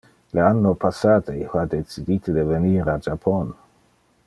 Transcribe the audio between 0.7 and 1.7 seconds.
passate io ha